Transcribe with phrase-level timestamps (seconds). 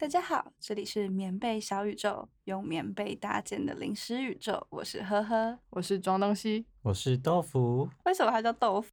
[0.00, 4.64] 大家好，这里是棉被小宇宙，用棉被搭建的零食宇宙。
[4.70, 7.90] 我是呵呵，我是装东西，我是豆腐。
[8.04, 8.88] 为什么它叫豆腐？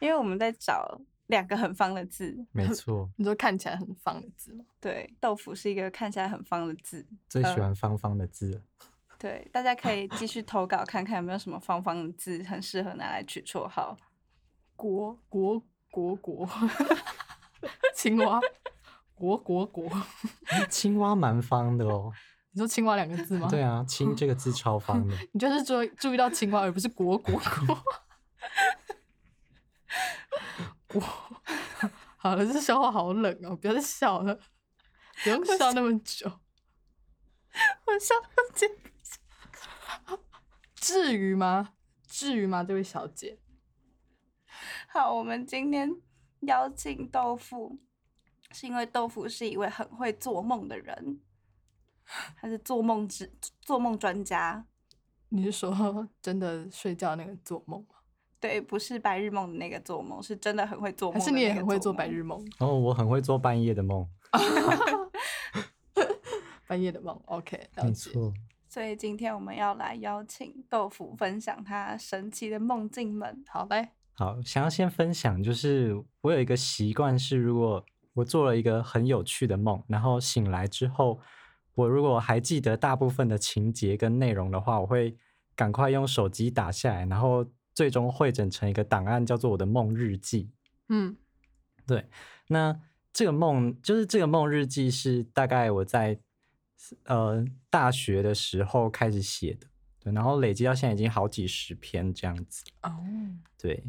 [0.00, 2.44] 因为我们在找两个很方的字。
[2.50, 4.64] 没错， 你说看起来很方的字吗？
[4.80, 7.06] 对，豆腐是一个看起来很方的字。
[7.28, 8.60] 最喜欢方方的字。
[9.20, 13.96] 对，大家可以继续投稿看看有没有什么方方的字很适合拿来取绰号。
[14.74, 16.48] 国国国国，
[17.94, 18.40] 青蛙。
[19.14, 19.90] 国国国，
[20.68, 22.12] 青蛙蛮方的哦。
[22.54, 23.48] 你说青蛙两个字吗？
[23.48, 25.16] 对啊，青这个字超方的。
[25.32, 27.82] 你就是注注意到青蛙，而不是国国国。
[30.86, 31.00] 国，
[32.18, 34.38] 好了，这笑话好冷哦，不要再笑了，
[35.24, 36.26] 不用笑那么久。
[37.86, 38.68] 我笑不进。
[40.74, 41.74] 至于吗？
[42.06, 42.62] 至于吗？
[42.62, 43.38] 这位小姐。
[44.88, 45.90] 好，我们今天
[46.40, 47.78] 邀请豆腐。
[48.52, 51.20] 是因为豆腐是一位很会做梦的人，
[52.36, 54.64] 他是做梦之做梦专家。
[55.30, 57.96] 你是说 真的睡觉那个做梦吗？
[58.38, 61.20] 对，不是白日梦的那个做梦，是真的很会做梦。
[61.20, 62.44] 还是你也很会做白日 梦？
[62.58, 64.06] 哦，我很会做半夜的梦。
[66.66, 68.32] 半夜的梦，OK，没错。
[68.68, 73.44] 所以今天我们要来邀请豆腐分享他神奇的梦境们。
[73.46, 81.18] 好嘞，好，想要先分享，就是我有一个习惯是，如果我做了一个很有趣的梦，然后醒来之后，
[81.74, 85.16] 我如果还记得大部分的情节跟内容的话，我会
[85.56, 90.50] 赶快用手机打下来，然后最终汇整成一个档案，叫做我的梦日记。
[90.88, 91.16] 嗯，
[91.86, 92.06] 对。
[92.48, 92.78] 那
[93.12, 96.18] 这个梦就是这个梦日记是大概我在
[97.04, 99.66] 呃大学的时候开始写的，
[100.00, 102.64] 对，然后累积到现在已经好几十篇这样子。
[102.82, 102.92] 哦，
[103.58, 103.82] 对。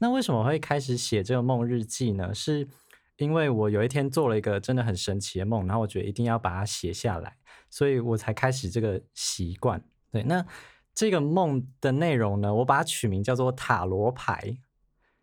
[0.00, 2.34] 那为什么会开始写这个梦日记呢？
[2.34, 2.68] 是
[3.16, 7.36] 因为我有一天做了一个真的很神奇的梦，然后我觉得一定要把它写下来，
[7.70, 9.82] 所以我才开始这个习惯。
[10.10, 10.44] 对，那
[10.94, 14.58] 这个梦的内容呢，我把它取名叫做塔罗牌。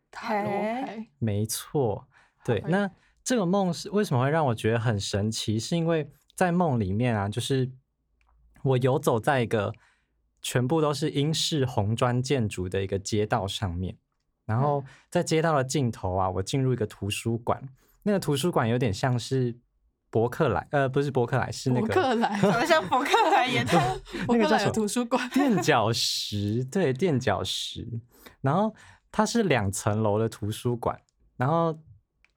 [0.09, 2.07] 塔罗牌，没错。
[2.43, 2.89] 对，那
[3.23, 5.59] 这个梦是为什么会让我觉得很神奇？
[5.59, 7.71] 是因为在梦里面啊，就是
[8.63, 9.73] 我游走在一个
[10.41, 13.97] 全部都是英式红砖建筑的一个街道上面，
[14.51, 17.61] 然后在街道的尽头啊，我进入一个图书馆。
[18.03, 19.55] 那个图书馆有点像是
[20.09, 23.77] 伯克莱，呃，不是伯克莱，是那个伯克莱，怎 么像伯克莱也太
[24.25, 27.87] 伯克莱图书馆，垫脚石，对，垫脚石。
[28.41, 28.73] 然后
[29.11, 30.99] 它是两层楼的图书馆，
[31.37, 31.77] 然后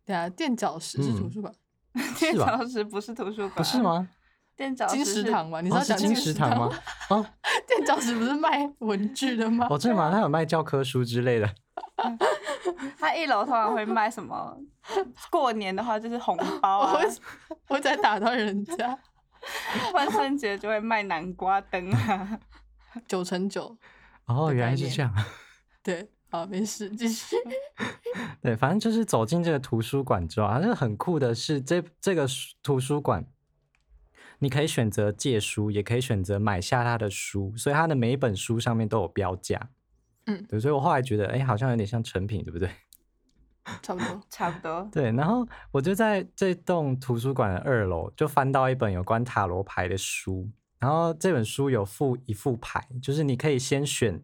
[0.04, 1.52] 对啊，垫脚石是图书馆，
[2.20, 4.08] 垫脚石不是图书馆，不是吗？
[4.56, 5.60] 垫脚金石堂吗？
[5.60, 6.70] 你知道讲金石堂吗？
[7.10, 7.26] 哦，
[7.66, 9.66] 垫脚石不是卖文具的吗？
[9.68, 10.12] 哦，真的吗？
[10.12, 11.54] 他有卖教科书之类的。
[12.98, 14.56] 他一楼通常会卖什么？
[15.30, 17.00] 过年的话就是红包啊，
[17.68, 18.98] 我在打到人家。
[19.92, 22.40] 万圣节就会卖南瓜灯啊，
[23.06, 23.76] 九乘九。
[24.26, 25.14] 哦，原来是这样。
[25.82, 27.36] 对，好，没事，继续。
[28.40, 32.26] 对，反正就是走进这个图书馆之后，啊，那个很酷的是，这这个
[32.62, 33.26] 图书馆，
[34.38, 39.68] 你可以选择借书，也可以选择买下他的书，所以他的每一本书上面都有标价。
[40.26, 42.70] 嗯，对，所以我后来觉得，哎，好像有点像成品，对不对？
[43.82, 44.88] 差不多，差不多。
[44.92, 50.50] 对，然后我就在这栋图书馆的二楼，就翻到一本有关塔罗牌的书。
[50.78, 54.22] 然后这本书有附一副牌，就是你可以先选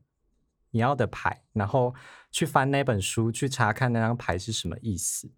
[0.73, 1.95] 你要的牌，然后
[2.31, 5.31] 去翻那本书，去查看那张牌是什么意思。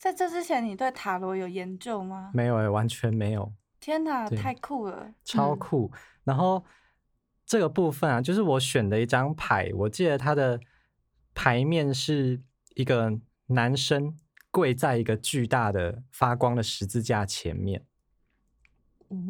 [0.00, 2.32] 在这之前，你对塔罗有研究吗？
[2.34, 3.52] 没有，哎，完全没有。
[3.78, 5.92] 天哪，太酷了，超酷！
[6.24, 6.64] 然后
[7.46, 10.60] 这个部分啊，就是我选的一张牌，我记得它的
[11.34, 12.40] 牌面是
[12.74, 13.20] 一个。
[13.48, 14.18] 男生
[14.50, 17.84] 跪在一个巨大的发光的十字架前面，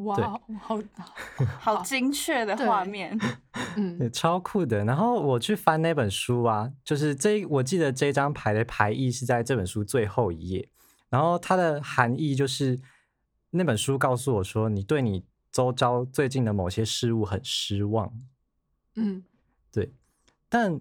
[0.05, 0.81] 哇，好
[1.59, 3.19] 好精确的画面，
[3.77, 4.85] 嗯，超酷的。
[4.85, 10.69] 然后我去翻那本书啊，就是这我记得这张牌的牌意是在这本书最后一页，
[11.09, 12.79] 然后它的含义就是
[13.51, 18.13] 那本书告诉我说，你对你周遭最近的某些事物很失望，
[18.97, 19.23] 嗯，
[19.71, 19.95] 对，
[20.49, 20.81] 但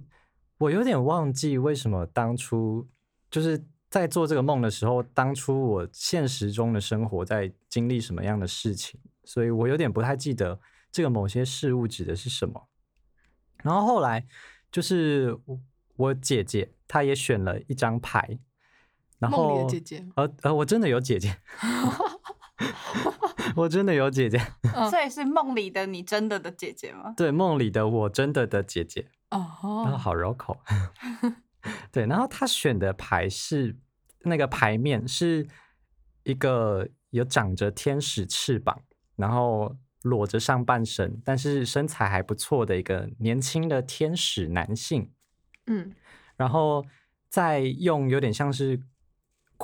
[0.58, 2.90] 我有点忘记为什么当初。
[3.30, 10.60] 就是在做这个梦的时候，当初我现实中的生活在经历什么样的事情，所以我有点不太记得
[10.92, 12.68] 这个某些事物指的是什么。
[13.64, 14.28] 然后后来
[14.72, 15.36] 就是
[15.96, 18.40] 我姐姐，她也选了一张牌，
[19.18, 21.38] 然后姐姐，呃呃，我真的有姐姐
[23.56, 24.40] 我真的有姐姐，
[24.90, 27.14] 所以是梦里的你真的的姐姐吗？
[27.16, 30.58] 对，梦里的我真的的姐姐，哦，好绕口。
[31.92, 33.76] 对，然后他选的牌是
[34.22, 35.48] 那个牌面是
[36.24, 38.82] 一个有长着天使翅膀，
[39.16, 45.12] 然后裸着上半身，但是身材还不错的一个年轻的天使男性，
[45.68, 45.94] 嗯。
[46.36, 46.84] 然后
[47.30, 48.82] 再用有点像是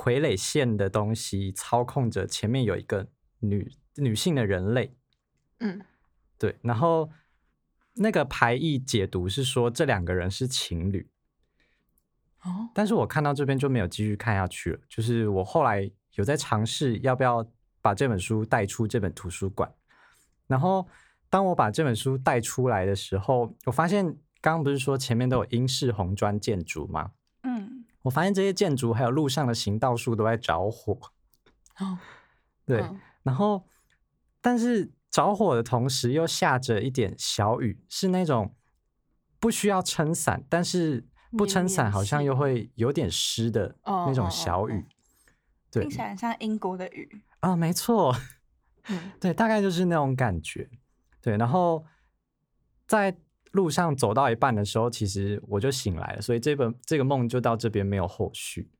[0.00, 3.06] 傀儡线的东西操控着前面有一个
[3.40, 4.96] 女女性的人类，
[5.58, 5.78] 嗯
[6.38, 7.10] 对，然后
[7.96, 11.10] 那个排异解读是说这两个人是情侣，
[12.44, 14.80] 哦，但是我看到这边就没有继续看下去了。
[14.88, 17.46] 就是我后来有在尝试要不要
[17.82, 19.70] 把这本书带出这本图书馆，
[20.46, 20.88] 然后
[21.28, 24.06] 当我把这本书带出来的时候，我发现
[24.40, 27.12] 刚刚不是说前面都有英式红砖建筑吗？
[27.42, 30.98] 嗯，我发现这些建筑还有路上的行道树都在着火。
[31.78, 31.98] 哦，
[32.64, 33.66] 对，嗯然后
[34.40, 38.54] 但是着火的同时又下着一点小雨，是那种
[39.38, 41.06] 不需要撑伞，但是
[41.36, 44.86] 不撑伞好像又细会有点湿的那种小雨。
[45.70, 47.22] 对听起来很像英国的雨。
[47.40, 48.14] 啊，没错，
[48.88, 50.68] 嗯 对，大概就是那种感觉。
[51.20, 51.84] 对，然后
[52.86, 53.16] 在
[53.52, 58.70] 路上走到一半的时候，其实我就醒来了，所以这本这个梦就到这边没有后续。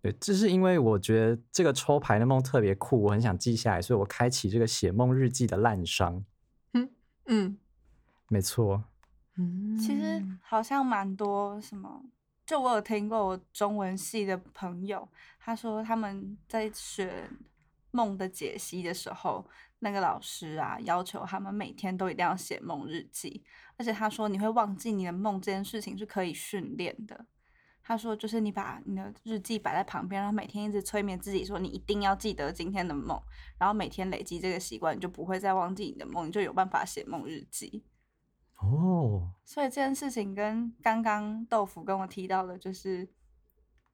[0.00, 6.24] 对，这是因为我觉得这个抽牌的梦特别酷，我很想记下来，所以我开启这个写梦日记的烂伤。
[6.72, 6.90] 嗯
[7.26, 7.58] 嗯
[8.28, 8.84] 没错，
[9.36, 12.04] 嗯，其实好像蛮多什么，
[12.46, 15.08] 就我有听过我中文系的朋友，
[15.40, 17.28] 他说他们在学
[17.90, 19.44] 梦的解析的时候，
[19.80, 23.42] 那个老师啊要求他们每天都一定要写梦日记，
[23.78, 27.26] 而且他说你会忘记你的梦这件事情是可以训练的。
[27.80, 33.18] 他说，就是你把你的日记摆在旁边，然后每天一直催眠自己说，你一定要记得今天的梦，
[33.58, 37.86] 然后每天累积这个习惯，你就不会再忘记你的梦，你就有办法写梦日记。
[38.56, 43.08] 哦，所以这件事情跟刚刚豆腐跟我提到的，就是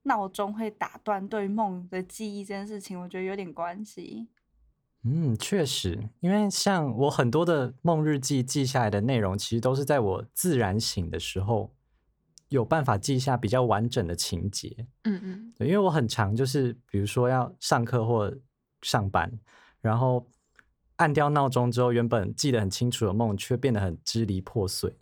[0.03, 4.27] 闹钟会打断对梦的记忆这件事情，我觉得有点关系。
[5.07, 11.71] 嗯，确实，因为像我很多的梦日记记下来的内容，其实都是在我自然醒的时候
[12.49, 14.87] 有办法记下比较完整的情节。
[15.03, 18.35] 嗯嗯对，因为我很常就是，比如说要上课或
[18.81, 19.31] 上班，
[19.79, 20.27] 然后
[20.95, 24.97] 按掉闹钟之后，原本记得很清楚的梦，却变得很支离破碎。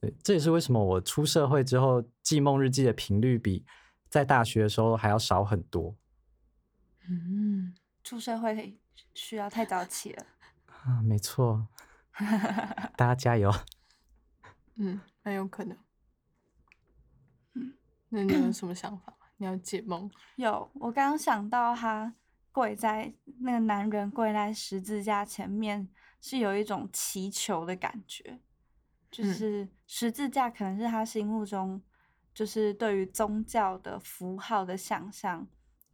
[0.00, 3.64] 对，这也是为什么我出社会之后记梦日记的频率比
[4.08, 5.94] 在大学的时候还要少很多
[7.08, 8.79] 嗯，出社会
[9.14, 10.26] 需要太早起了，
[10.66, 11.02] 啊。
[11.02, 11.68] 没错，
[12.96, 13.52] 大家加油！
[14.76, 15.76] 嗯，很有可能。
[17.54, 17.74] 嗯
[18.08, 19.16] 那你有什么想法？
[19.36, 20.10] 你要解梦？
[20.36, 22.14] 有，我刚刚想到他
[22.52, 25.88] 跪在那个男人跪在十字架前面，
[26.20, 28.40] 是有一种祈求的感觉，
[29.10, 31.82] 就嗯是十字架可能是他心目中
[32.34, 35.46] 就是对于宗教的符号的想象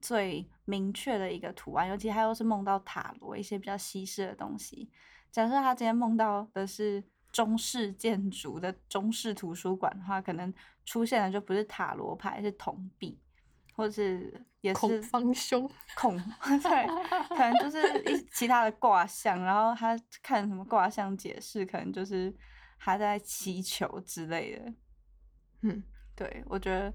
[0.06, 4.88] 最明确的一个图案，尤其他又是梦到塔罗一些比较西式的东西。
[5.32, 10.54] 假设他今天梦到的是中式建筑的中式图书馆的话，可能
[10.84, 13.18] 出现的就不是塔罗牌，是铜币，
[13.74, 16.16] 或是也孔是方兄，孔，
[16.62, 16.86] 对，
[17.28, 22.32] 可能就是一其他的卦象，然后他看什么卦象解释，可能就是
[22.78, 24.72] 他在祈求之类的。
[25.62, 25.82] 嗯
[26.14, 26.94] 对我觉得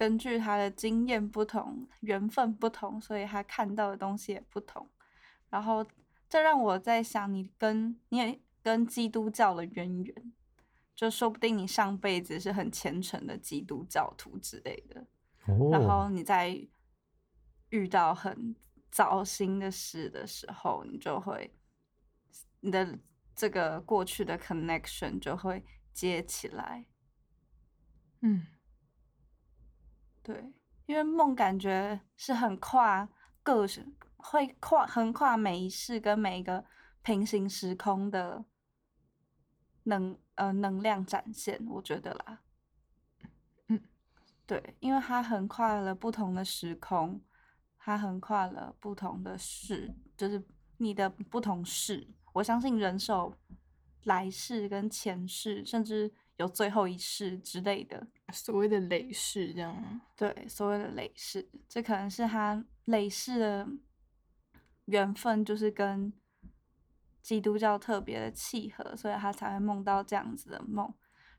[0.00, 4.88] 根据他的经验不同，缘分不同，所以他看到的东西也不同。
[5.50, 5.86] 然后
[6.26, 10.32] 这让我在想，你跟你也跟基督教的渊源，
[10.96, 15.06] 就说不定你上辈子是很虔诚的基督教徒之类的。
[15.70, 16.58] 然后哦，你在
[17.68, 18.56] 遇到很
[18.90, 21.54] 糟心的事的时候，你就会
[22.60, 22.98] 你的
[23.36, 26.86] 这个过去的 connection 就会接起来。
[28.22, 28.46] 嗯
[30.32, 30.52] 对，
[30.86, 33.08] 因为梦感觉是很跨
[33.42, 33.84] 各是
[34.16, 36.64] 会跨横跨每一世跟每一个
[37.02, 38.44] 平行时空的
[39.84, 42.40] 能呃能量展现，我觉得啦。
[43.66, 43.82] 嗯，
[44.46, 47.20] 对，因为它横跨了不同的时空，
[47.76, 50.40] 它横跨了不同的世，就是
[50.76, 52.06] 你的不同世。
[52.32, 53.34] 我相信人手
[54.04, 58.06] 来世跟前世，甚至有最后一世之类的。
[58.32, 60.00] 所谓的累世这样吗。
[60.16, 63.68] 对，所谓的累世，这可能是他累世的
[64.86, 66.10] 缘分，就是跟
[67.20, 70.92] 基督教特别的契合，所以他才会梦到这样子的梦。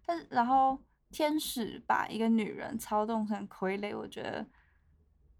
[0.06, 4.46] 但是，然后天使把一个女人操纵成傀儡，我觉得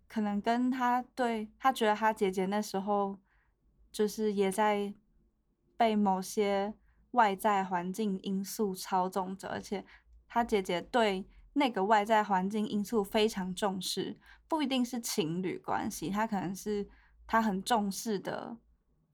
[0.08, 3.20] 可能跟他对他觉得他姐姐那时候
[3.92, 4.92] 就是也在
[5.78, 6.74] 被某些
[7.12, 9.86] 外在环境因素操纵着，而且
[10.28, 16.88] 他姐姐对那个外在环境因素非常重视，不一定是情侣关系，他可能是
[17.28, 18.58] 他很重视的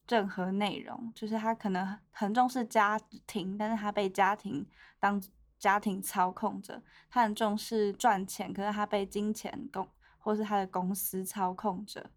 [0.08, 4.68] 任何内容，就是他可能很重视家庭，但是他被家庭
[5.00, 5.22] 当
[5.58, 9.88] 家庭操控着；他很重视赚钱，可是他被金钱公
[10.20, 12.12] 或是他的公司操控着，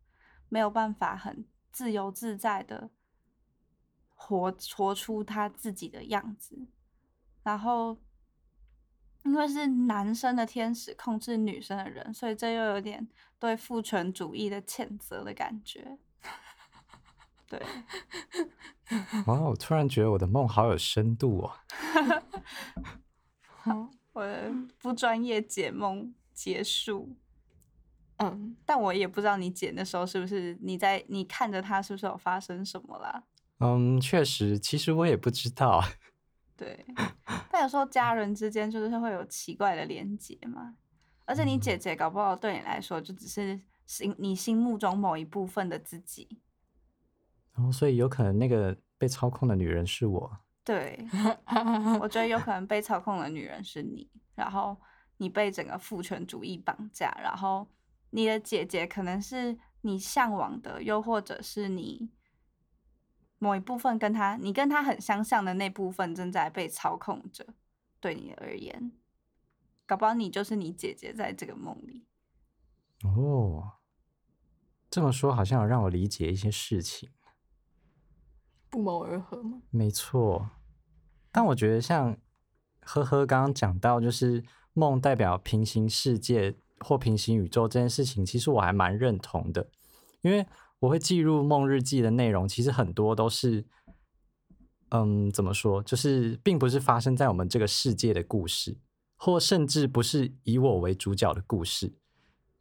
[0.50, 2.90] 没有办法很自由自在的
[4.20, 6.66] 活活出他自己的样子。
[7.42, 7.96] 然后，
[9.24, 13.08] 因为是男生的天使控制女生的人，所以这又有点
[13.38, 15.98] 对父权主义的谴责的感觉。
[17.48, 17.60] 对，
[19.26, 21.52] 哇，我突然觉得我的梦好有深度哦。
[23.46, 27.16] 好，我的不专业解梦结束。
[28.22, 33.24] 嗯，但我也不知道你解的时候是不是你在你看着他是不是有发生什么啦？
[33.60, 35.82] 嗯，确实，其实我也不知道。
[36.56, 36.84] 对，
[37.50, 40.74] 但有时候家人之间就是会有奇怪的连结嘛。
[41.24, 46.40] 而且你姐姐搞不好对你来说就只是心你心目中某一部分的自己。
[47.54, 50.38] 然后，所以有可能那个被操控的女人是我。
[50.64, 50.98] 对，
[52.00, 54.76] 我觉得有可能被操控的女人是你，然后
[55.16, 57.66] 你被整个父权主义绑架，然后
[58.10, 62.10] 你的姐姐可能是你向往的，又或者是你
[63.40, 67.44] 某一部分跟他，你跟他很相像的那部分正在被操控着。
[67.98, 68.92] 对你而言，
[69.86, 72.06] 搞不好你就是你姐姐在这个梦里。
[73.02, 73.72] 哦，
[74.90, 77.10] 这么说好像有让我理解一些事情。
[78.68, 79.62] 不谋而合吗？
[79.70, 80.50] 没错，
[81.32, 82.16] 但我觉得像
[82.82, 84.44] 呵呵刚刚讲到，就是
[84.74, 89.70] 梦代表平行世界或平行宇宙这件事情，其实我还蛮认同的，
[90.20, 90.46] 因为
[90.80, 93.64] 我会记录梦日记的内容，其实很多都是，
[94.90, 98.76] 嗯，怎么说，就是并不是发生在我们这个世界的故事，
[99.16, 101.94] 或甚至不是以我为主角的故事。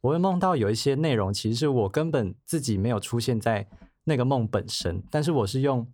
[0.02, 3.68] 我会梦到有一些内容，其实是我根本自己没有出现在
[4.04, 5.86] 那个梦本身，但是我是用。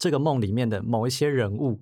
[0.00, 1.80] 这个梦里面的某一些人物，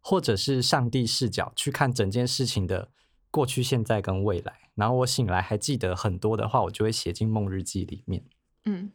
[0.00, 2.90] 或者是上帝视角去看整件事情的
[3.30, 8.24] 过去、现在跟未来，然后我醒来还记得很多的话，我就会写进梦日记里面。
[8.64, 8.92] 嗯，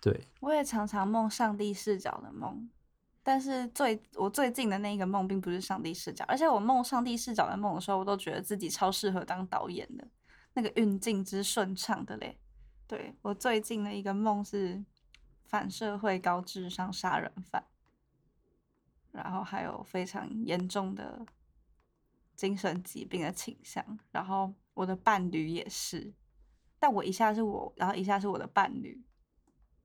[0.00, 2.68] 对，我也常常梦上帝视角的梦，
[3.22, 10.06] 但是最我最近的那个梦并不是上帝视角，而且我梦上帝视角的梦的时候，我都觉得自己超适合当导演的，
[10.54, 12.38] 那个运镜之顺畅的嘞。
[12.86, 14.84] 对我最近的一个梦是
[15.44, 17.64] 反社会高智商杀人犯。
[19.10, 21.26] 然后还有非常严重的
[22.36, 26.12] 精神疾病的倾向，然后我的伴侣也是，
[26.78, 29.02] 但我一下是我，然后一下是我的伴侣，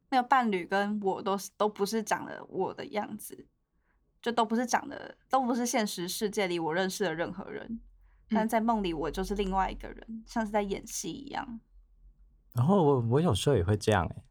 [0.09, 3.47] 那个伴侣跟我都是都不是长得我的样子，
[4.21, 7.79] 就都不是长得都不是现实世界里我认识的任何人，
[8.29, 11.59] 但在梦里我就是另外一个人，像是在演戏一样。
[12.53, 14.23] 然后我我有时候也会这样哎，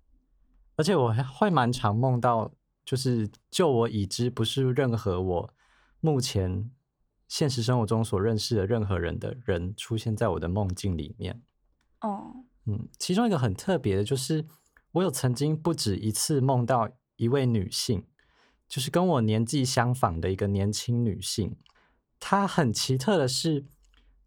[0.76, 2.52] 而且我还会蛮常梦到。
[2.84, 5.54] 就是就我已知，不是任何我
[6.00, 6.68] 目前
[7.28, 11.40] 现实生活中所认识的任何人的人出现在我的梦境里面。
[12.00, 14.44] 哦，嗯，其中一个很特别的，就是
[14.92, 18.04] 我有曾经不止一次梦到一位女性，
[18.68, 21.56] 就是跟我年纪相仿的一个年轻女性。
[22.20, 23.66] 她很奇特的是，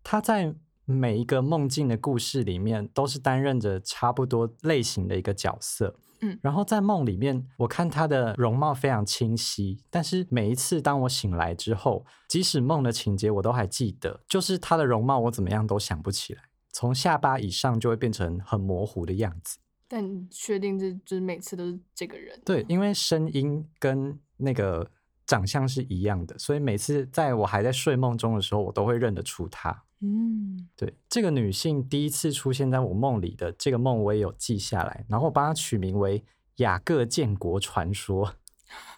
[0.04, 5.96] 她在每一个梦境的故事里面，都是担任着差不多类型的一个角色。
[6.22, 16.44] 嗯，然后在梦里面，我看她的容貌非常清晰，但是每一次当我醒来之后，即使梦的情节我都还记得，就是她的容貌我怎么样都想不起来，
[16.76, 19.58] 从下巴以上就会变成很模糊的样子。
[19.88, 22.38] 但你确定这就是每次都是这个人？
[22.44, 24.86] 对，因为声音跟那个
[25.26, 29.86] 长相是一样的，所以每次在我还在睡梦中的时候，我都会认得出她。
[30.02, 36.20] 嗯，对，这个女性第一次出现在我梦里的这个梦，我也有记下来，然后我帮她取名为
[36.58, 38.28] 《雅各建国传说》。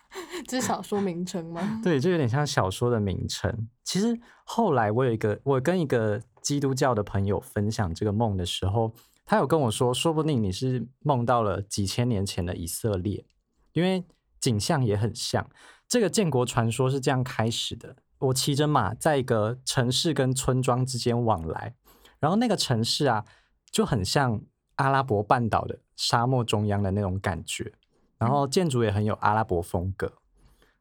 [0.48, 1.82] 这是小说名称吗？
[1.84, 3.68] 对，就有点像小说的名称。
[3.84, 8.94] 其实后来我有一个，我跟一个基督教的朋友分享这个梦的时候，
[9.26, 13.26] 他有跟我说，说不定你是梦到了几千年前的以色列，
[13.74, 14.04] 因为
[14.40, 15.50] 景象也很像。
[15.88, 17.96] 这个建国传说是这样开始的。
[18.20, 21.76] 我骑着马在一个城市跟村庄之间往来，
[22.20, 23.24] 然后那个城市啊
[23.70, 24.42] 就很像
[24.76, 27.72] 阿拉伯半岛的沙漠中央的那种感觉，
[28.18, 30.14] 然后建筑也很有阿拉伯风格。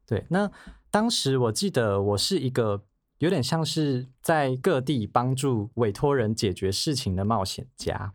[0.07, 0.51] 对，那
[0.91, 2.83] 当时我记得我是一个
[3.19, 8.13] 有点像是在各地帮助委托人解决事情的冒险家。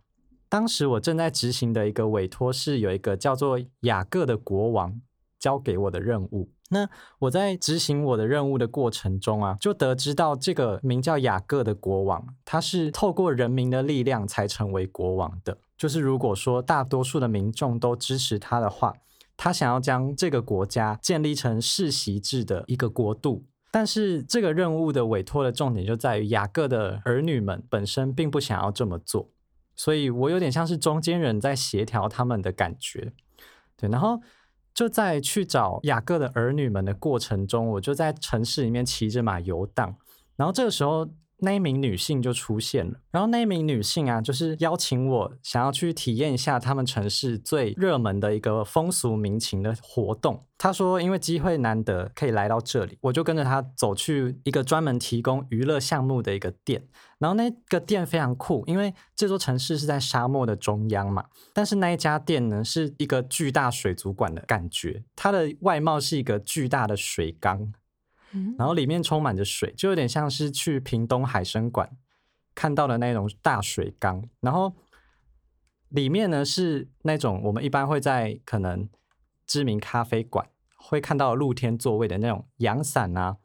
[0.48, 5.02] 当时我正在执行的一个委托是有一个叫做雅各的国王
[5.40, 6.50] 交给我的任务。
[6.70, 15.58] 那我在执行我的任务的过程中啊，就得知到这个名叫雅各的国王，他是透过人民的力量才成为国王的。
[15.78, 18.94] 就是如果说大多数的民众都支持他的话，
[19.44, 23.48] 他想要将这个国家建立成世袭制的一个国度。
[23.72, 29.32] 但是这个任务的委托的重点就在于雅各的儿女们本身并不想要这么做，
[29.76, 33.14] 所以我有点像是中间人在协调他们的感觉。
[33.76, 34.22] 对，然后
[34.76, 39.96] 就在去找雅各的儿女们的过程中，我就在城市里面骑着马游荡，
[40.36, 41.10] 然后这个时候。
[41.44, 50.46] 那一名女性就出现了，然后那一名女性啊，就是邀请我想要去体验一下他们城市最热门的一个风俗民情的活动。
[50.58, 56.84] 她说，因为机会难得，可以来到这里，我就跟着她走去一个专门提供娱乐项目的一个店。
[57.18, 67.74] 然后那个店非常酷，因为这座城市是在沙漠的中央嘛，但是那一家店呢是一个巨大水族馆的感觉，它的外貌是一个巨大的水缸。
[68.58, 71.90] 然后里面充满着水，就有点像是去屏东海参馆
[72.56, 74.24] 看到的那种大水缸。
[74.40, 74.74] 然后
[75.90, 78.88] 里面呢是那种我们一般会在可能
[79.46, 80.48] 知名咖啡馆
[80.78, 83.38] 会看到露天座位的那种阳伞啊，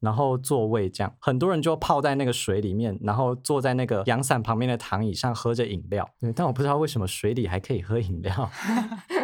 [0.00, 6.08] 然后座位这样，很多人就泡在那个水里面，然后坐在那个阳伞旁边的躺椅上喝着饮料。
[6.20, 8.50] 对，但我不知道为什么水里还可以喝饮料。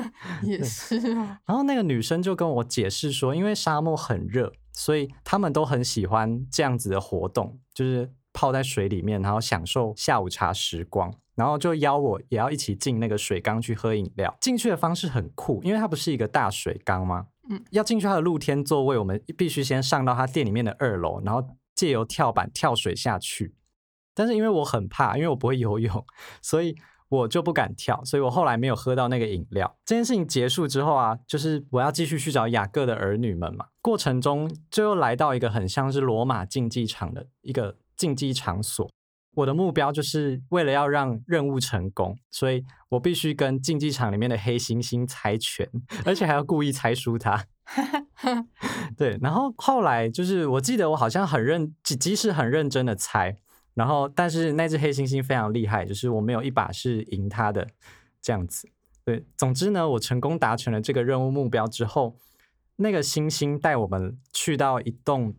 [0.42, 1.40] 也是啊。
[1.46, 11.12] 然后那个女生就跟我解释说，因为沙漠很热，所以他们都很喜欢这样子的活动，就是泡在水里面，然后享受下午茶时光。
[11.34, 14.36] 然后就邀我也要一起进那个水缸去喝饮料。
[14.38, 17.28] 进去的方式很酷，因为它不是一个大水缸吗？
[17.48, 21.42] 嗯，要进去它的露天座位，我们必须先上到他店里面的二楼，然后
[21.74, 23.54] 借由跳板跳水下去。
[24.14, 26.04] 但是因为我很怕，因为我不会游泳，
[26.42, 26.76] 所以。
[27.12, 29.76] 我就不敢跳，所以我后来没有喝到那个饮料。
[29.84, 33.66] 这件事情结束之后啊，就是我要继续去找雅各的儿女们嘛。
[33.82, 38.88] 过程中就又来到一个很像是罗马竞技场的一个竞技场所。
[39.34, 45.68] 我的目标就是为了要让任务成功，所以我必须跟竞技场里面的黑猩猩猜拳，
[46.06, 47.44] 而且还要故意猜输他。
[48.96, 53.36] 对，然后后来就是我记得我好像很认，即使很认真的猜。
[53.74, 57.66] 然后，但是那只黑猩猩非常厉害，就是我没有一把是赢它的
[58.20, 58.68] 这样子。
[59.04, 62.16] 对，总之呢，我成功达成了这个任务目标之后，
[62.76, 65.34] 那个猩猩带我们去到一栋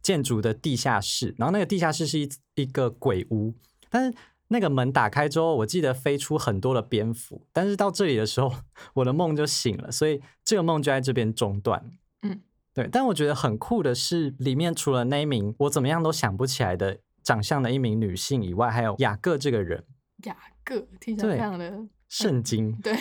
[0.00, 3.52] 建筑的地下室，然后那个地下室是一一个鬼屋。
[3.90, 4.16] 但是
[4.48, 7.46] 那个门打开之后，我记得飞出很多的蝙蝠。
[7.52, 8.54] 但是到这里的时候，
[8.94, 11.90] 我的梦就醒了，所以这个梦就在这边中断。
[12.22, 12.40] 嗯，
[12.72, 12.88] 对。
[12.90, 17.00] 但我觉得很酷的是，里面除了那名我怎么样都想不起来的。
[17.24, 19.84] 长相的一名女性以外，还有雅各这个人。
[20.24, 22.72] 雅各听起来非常的圣经。
[22.80, 22.94] 对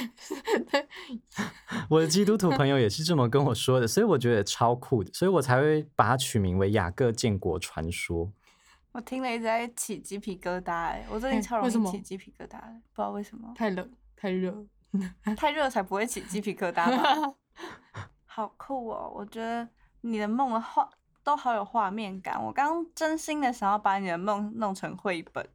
[0.72, 0.88] 对，
[1.90, 8.26] 我的基督徒朋友也是这么跟我说的，所以我觉得超酷的，所以我才会把它取名为《雅各建国传说》。
[8.94, 13.52] 我听了一直在起鸡皮疙瘩，哎，我最近超容易起鸡皮疙瘩，不知道为什么。
[13.56, 14.66] 太冷，太热，
[15.36, 17.36] 太热才不会起鸡皮疙瘩吧？
[18.26, 19.12] 好酷哦！
[19.16, 19.68] 我觉得
[20.02, 20.90] 你的梦的话。
[21.24, 25.48] 都好有画面感，我刚真心的想要把你的梦弄成绘本，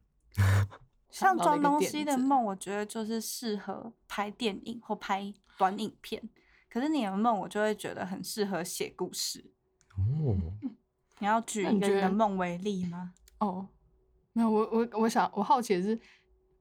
[1.11, 6.21] 像装东西的梦，我觉得就是适合拍电影或拍短影片。
[6.69, 9.51] 可是你的梦，我就会觉得很适合写故事。
[9.97, 10.37] 哦，
[11.19, 13.13] 你要举一个你的梦为例吗？
[13.39, 13.67] 哦，
[14.33, 15.99] 没有，我我我想我好奇的是，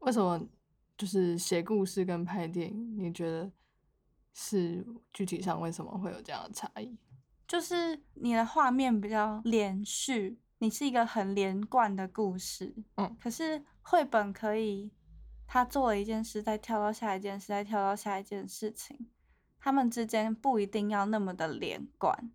[0.01, 0.41] 为什么
[0.97, 3.51] 就是写故事跟拍电影，你觉得
[4.35, 6.97] 是具体上为什么会有这样的差异？
[7.49, 14.93] 就是你的画面比较连续，你是一个很连贯的故事，嗯，可是绘本可以，
[15.47, 19.09] 他做了一件事，再跳到下一件事，再跳到下一件事情，
[19.59, 22.31] 他们之间不一定要那么的连贯，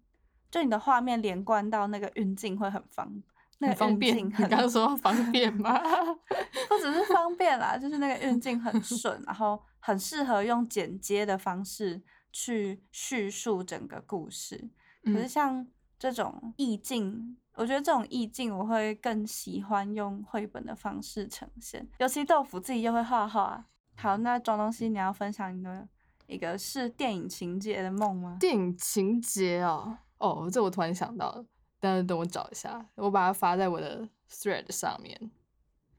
[0.49, 3.21] 就你的画面连贯到那个运镜会很方，
[3.60, 5.80] 那个方便，你刚刚说方便吗？
[6.67, 14.71] 不只是方便啦，就是那个运镜很顺，然后很适合用剪接的方式去叙述整个故事。
[15.04, 15.66] 可是像
[16.00, 21.88] 这种意境，我觉得这种意境我会更喜欢用绘本的方式呈现。
[22.00, 23.66] 尤其豆腐自己又会画画。
[23.96, 25.88] 好，那庄东西你要分享你的
[26.26, 28.38] 一个是电影情节的梦吗？
[28.39, 31.46] 电影情节哦，哦，这我突然想到了，
[31.80, 35.32] 但是等我找一下，我把它发在我的 thread 上面。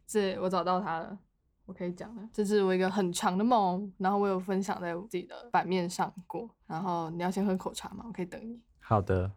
[0.07, 1.19] 这我找到它了，
[1.67, 2.29] 我可以讲了。
[2.33, 6.51] 这是我一个很长的梦，然后我有分享在我自己的版面上过。
[6.67, 8.05] 然后你要先喝口茶吗？
[8.09, 8.61] 我可以等你。
[8.87, 9.33] 好的，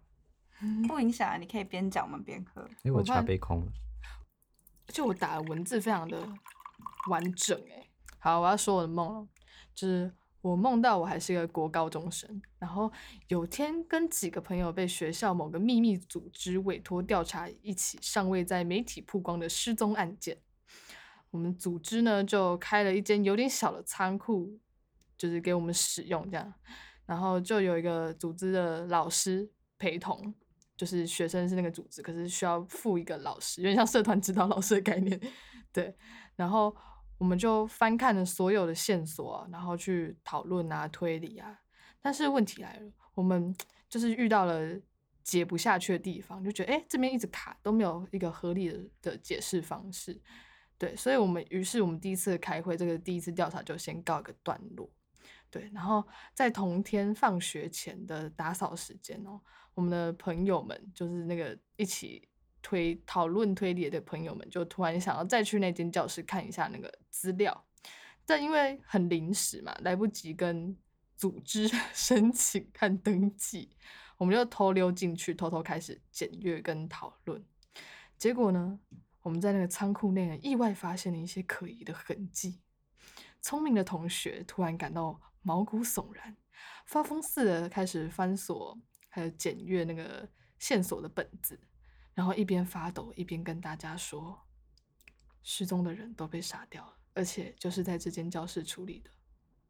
[0.89, 2.61] 不影响啊，你可以边讲我们边喝。
[2.83, 3.71] 因为我茶杯空了，
[4.87, 6.27] 就我打的文字非常的
[7.09, 7.87] 完整哎。
[8.19, 9.27] 好，我要说我的梦了，
[9.73, 12.91] 就是我梦到我还是一个国高中生，然后
[13.29, 20.37] 有天跟几个朋友被学校某个秘密组织委托调查一起尚未在媒体曝光的失踪案件。
[21.31, 24.59] 我们组织呢就开了一间有点小的仓库，
[25.17, 26.53] 就是给我们使用这样。
[27.07, 30.35] 然后就有一个组织的老师陪同，
[30.75, 35.19] 就是学生是那个组织，可是需要付一个老师，有点像社团指导老师的概念。
[35.71, 35.95] 对，
[36.35, 36.75] 然后
[37.17, 41.61] 我们就翻看了所有的线索，然后去讨论啊、推理啊。
[42.01, 43.55] 但是问题来了，我们
[43.89, 44.79] 就是遇到了
[45.23, 50.21] 解不下去的地方，就觉得哎，这边一直卡，都没有一个合理的的解释方式。
[50.77, 54.89] 对，所以我们于是我们第一次开会，这个第一次调查就先告一个段落。
[55.49, 59.39] 对，然后在同天放学前的打扫时间哦，
[59.73, 62.27] 我们的朋友们就是那个一起
[62.61, 67.65] 推讨论推理的朋友们，就突然想要再去那间教室看一下那个资料，
[68.25, 70.75] 但因为很临时嘛，来不及跟
[71.15, 73.69] 组织 申请看登记，
[74.17, 77.41] 我们就偷溜进去，偷偷开始检阅跟讨论。
[78.17, 78.77] 结果呢，
[79.21, 82.59] 我们在那个仓库内意外发现了一些可疑的痕迹。
[83.41, 85.21] 聪明的同学突然感到。
[85.47, 86.35] 毛骨悚然，
[86.85, 90.29] 发疯似的开始翻锁，还有检阅那个
[90.59, 91.57] 线索的本子，
[92.13, 94.37] 然后一边发抖一边跟大家说
[95.43, 99.09] ：“失踪的人都被杀掉了，而且就是在这间教室处理的。”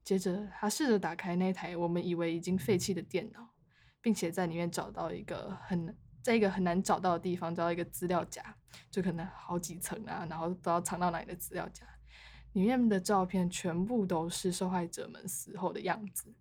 [0.03, 3.53] 接着，他试着打开那台我们以为已经废弃的电脑，
[4.01, 8.57] 并且在里面找到一个很在一个很难找到的地方找到一个资料夹，
[8.89, 11.85] 就可能好几层啊，然后不知道藏到哪里的资料夹。
[12.57, 16.33] 里面的照片全部都是受害者们死后的样子。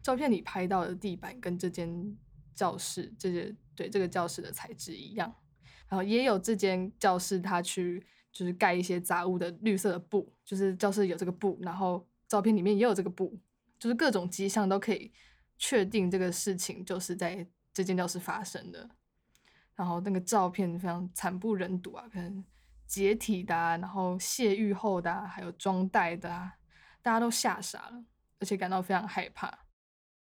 [0.00, 2.16] 照片里拍到的地板跟这间
[2.54, 5.34] 教室，这些对这个教室的材质一样。
[5.88, 13.36] 然后也有这间教室，他去就是盖一些杂物的绿色的布，就是教室有这个布，然后照片里面也有这个布，
[13.80, 15.10] 就是各种迹象都可以
[15.58, 17.44] 确定这个事情就是在
[17.74, 18.88] 这间教室发生的。
[19.74, 22.44] 然后那个照片非常惨不忍睹啊，可能。
[22.86, 26.52] 解体的，然后泄欲后的，还有装袋的，啊
[27.02, 28.04] 大家都吓傻了，
[28.40, 29.66] 而且感到非常害怕。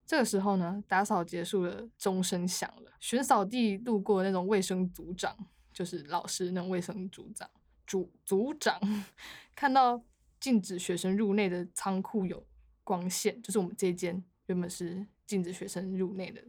[0.06, 5.36] 这个时候呢，打扫结束了，钟声响了，巡扫地路过那种卫生组长，
[5.72, 7.48] 就是老师那种卫生组长，
[7.86, 8.80] 组组长
[9.54, 10.04] 看到
[10.40, 12.46] 禁止学生入内的仓库有
[12.82, 16.42] 光线，就是我们这间原本是禁止学生入内的，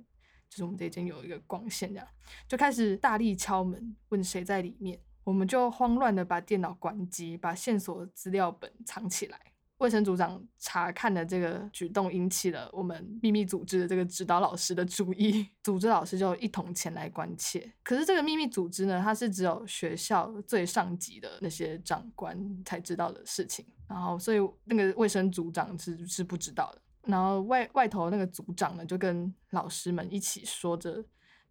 [0.50, 2.08] 就是我们这间有一个光线，这样
[2.48, 5.00] 就开始大力敲门，问谁在里面。
[5.26, 9.38] 我们就慌乱的把电脑关机，把线索资料本藏起来。
[9.80, 17.74] 卫生组长查看的这个举动引起了我们秘密组织的这个指导老师的注意，组织老师就一同前来关切。
[17.84, 26.82] 可是这个秘密组织呢，它是只有学校最上级的那些长官才知道的事情，然后所以那个卫生组长是是不知道的。
[27.02, 31.04] 然后外外头那个组长呢，就跟老师们一起说着。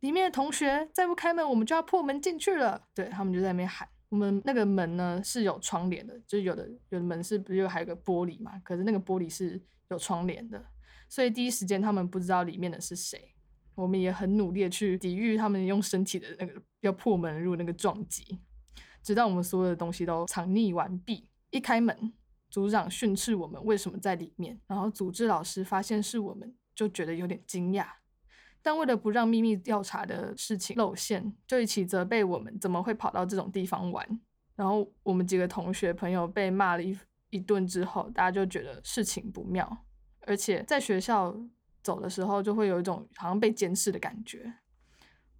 [0.05, 2.79] 里面的同学再不开门，我们就要破门进去了。
[2.95, 3.89] 对他们就在那边喊。
[4.11, 8.53] 我们那个门呢是有窗帘的，就有的有的门是不是还有个玻璃嘛？
[8.63, 10.63] 可是那个玻璃是有窗帘的，
[11.09, 13.35] 所以第一时间他们不知道里面的是谁。
[13.75, 18.39] 我们也很努力的去抵御他们用身体的那个要破门入那个撞击，
[19.03, 21.31] 直到我们所有的东西都藏匿完毕。
[21.51, 22.13] 一开门，
[22.51, 27.87] 组长训斥我们为什么在里面，然后组织老师发现是我们，就觉得有点惊讶。
[28.65, 34.21] 但为了不让秘密调查的事情露馅，就一起责备我们怎么会跑到这种地方玩。
[34.57, 36.99] 然后我们几个同学朋友被骂了一
[37.29, 39.85] 一顿之后，大家就觉得事情不妙，
[40.21, 41.37] 而且在学校
[41.83, 44.55] 走的时候就会有一种好像被监视的感觉。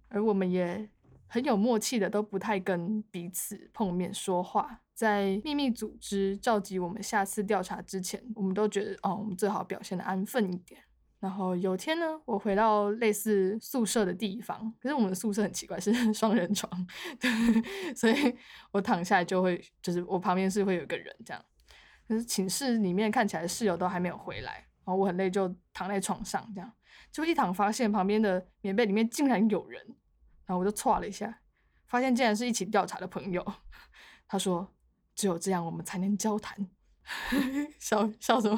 [0.09, 0.87] 而我们也
[1.25, 4.81] 很有默契的，都不太跟彼此碰面说话。
[4.93, 10.84] 在秘密组织召集我们下次调查之前，我们都觉得哦，我们最好表现的安分一点。
[11.25, 16.69] 然后有天呢，我回到类似宿舍的地方，可是我们的宿舍很奇怪，是 双人床，
[17.19, 17.31] 对
[17.97, 18.37] 所以
[18.71, 21.43] 我躺下来就会，就是我旁边是会有一个人这样。
[22.07, 26.71] 可是寝室里面看起来室友都还没有回来，然后我很累，就躺在床上这样，
[27.11, 29.83] 就一躺发现旁边的棉被里面竟然有人，
[30.45, 31.39] 然后我就歘了一下，
[31.87, 33.43] 发现竟然是一起调查的朋友。
[34.27, 34.71] 他说
[35.15, 36.55] ：“只有这样我们才能交谈。
[37.81, 38.57] ”笑笑什么？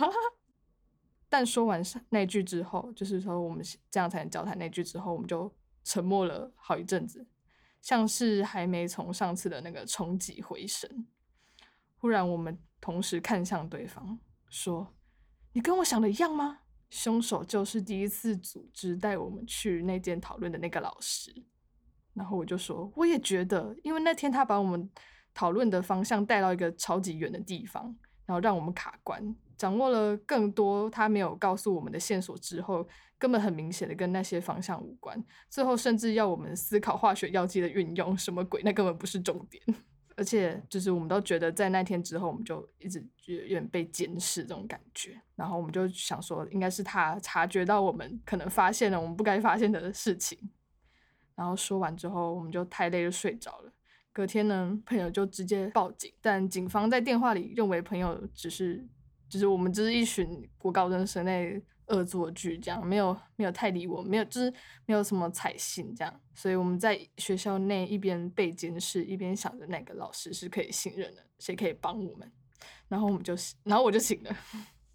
[1.30, 4.58] 但说完那句之后，就是说我们这样才能交谈。
[4.58, 7.28] 那句之后，我们就沉默了好一阵子，
[7.82, 11.06] 像是还没从上次的那个冲击回神。
[11.98, 14.96] 忽然，我们同时看向对方，说
[15.52, 16.60] ：“你跟我想的一样吗？
[16.90, 21.34] 凶手就是第一次组织带我们去那间讨论的那个老师。”
[22.14, 24.90] 然后我就说：“我也觉得，因为那天他把我们
[25.34, 35.22] 讨论的方向带到一个超级远的地方，然后让我们卡关。”掌握了更多他没有告诉我们的线索之后，根本很明显的跟那些方向无关。
[35.50, 38.62] 最后甚至要我们思考化学药剂的运用，什么鬼？
[38.64, 39.62] 那根本不是重点。
[40.16, 50.50] 而且就是我们都觉得在那天之后，我们就一直有点被监视这种感觉，然后我们就想说，应该是他察觉到我们可能发现了我们不该发现的事情，
[51.36, 53.72] 然后说完之后，我们就太累就睡着了。
[54.12, 58.84] 隔天呢，朋友就直接报警，但警方在电话里认为朋友只是，
[59.30, 64.54] 就是我们就是一群国高中生在恶作剧，这样没有没有太理我，没有就是
[64.86, 72.32] 没有什么采信这样，所以我们在学校内一边被监视，一边想着哪个老师是可以信任的，谁可以帮我们，
[72.88, 74.36] 然后我们就醒，然后我就醒了。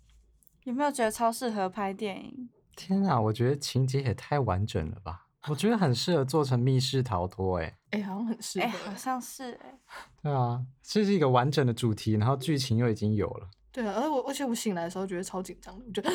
[0.64, 2.48] 有没有觉得超适合拍电影？
[2.76, 5.26] 天啊，我觉得情节也太完整了吧！
[5.48, 8.90] 我觉得很适合做成密室逃脱，哎，哎、好像很适哎、合。
[8.90, 9.80] 好像是哎、
[10.22, 16.10] 对啊，这是一个完整的主题，然后剧情又已经有了，对啊，而我而且我醒来的时候觉得超紧张的，我觉得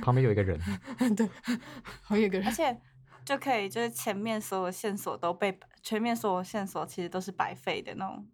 [0.00, 0.58] 旁边有一个人，
[1.14, 1.28] 对，
[2.00, 2.80] 好有一个人而，且
[3.24, 8.26] 就可以就是前面所有线索都被前面所有线索其实都是白费的那种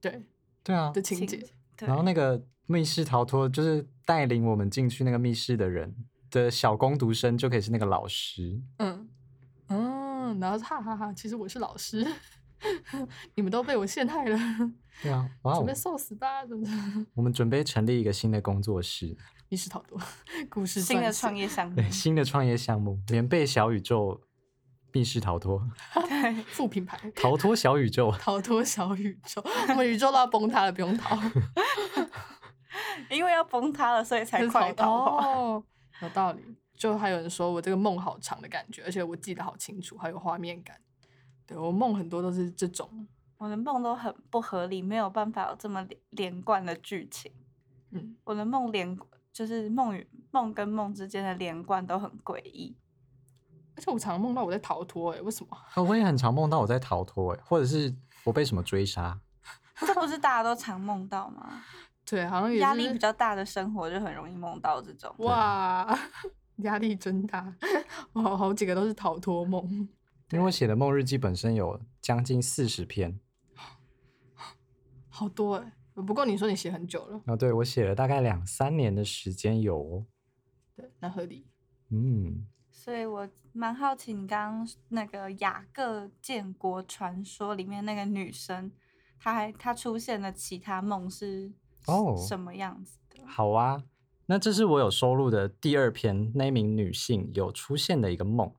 [0.00, 0.26] 对
[0.64, 1.26] 对啊的，情情。
[1.26, 1.46] 节，
[1.76, 5.94] 对，然后那个密室逃脱就是带领我们进去那个密室的人
[6.30, 9.08] 的小工读生就可以是那个老师，嗯
[9.68, 12.04] 嗯，然后哈哈哈，其实我是老师，
[13.34, 14.38] 你们都被我陷害了，
[15.02, 16.44] 对啊，哇哦准备，受死吧！
[16.46, 17.06] 怎么的？
[17.14, 19.16] 我们准备成立一个新的工作室，
[19.48, 20.00] 密室逃脱，
[20.48, 24.20] 故事新的创业项目对，，新的创业项目，连被小宇宙
[24.92, 25.62] 密室逃脱，
[26.08, 31.18] 对， 副品牌，逃脱小宇宙，逃脱小宇宙，我们宇宙都要崩塌了，不用逃，
[33.10, 35.62] 因为要崩塌了，所以才快逃
[36.00, 36.42] 有道理。
[36.76, 40.78] 就还有人说我这个梦好长的感觉，而且我记得好清楚，还有画面感。
[41.46, 43.06] 对我梦很多都是这种，
[43.38, 47.30] 我的梦都很不合理，没有办法有这么连连贯的剧情。
[47.90, 48.98] 嗯，我的梦连
[49.32, 52.76] 就是梦与梦跟梦之间的连贯都很诡异。
[53.76, 55.56] 而且我常常梦到我在逃脱，哎，为什么？
[55.74, 59.20] 哦，我也很常梦到我在逃脱，哎，或者是我被什么追杀，
[59.86, 61.62] 这不是大家都常梦到吗？
[62.04, 65.14] 对，好像压力比较大的生活就很容易梦到这种。
[65.18, 65.96] 哇，
[66.64, 67.54] 压力真大，
[68.14, 69.88] 我好好几个都是逃脱梦。
[70.32, 73.20] 因为我写的梦日记本身有将近四十篇，
[75.08, 80.06] 好多哎、不过你说你写很久了，哦，对我写了大概两三年的时间有哦，
[80.74, 81.46] 对，那合理。
[81.90, 88.72] 嗯，所以我蛮好奇，你刚刚那个雅各建国传说里面那个女生，
[89.20, 91.52] 她还她出现的其他梦是
[91.86, 92.16] 哦。
[92.16, 93.24] 什么样子的？
[93.24, 93.84] 好啊，
[94.26, 98.52] 那这是我有收录的第二篇那名女性有出现的一个梦，